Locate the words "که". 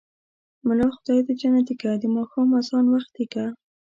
1.81-1.89, 3.33-3.45